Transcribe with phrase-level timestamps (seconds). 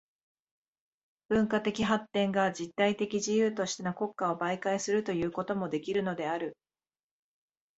[1.29, 6.57] 文化的発展が実体的自由としての国家を媒介とするということもできるのである。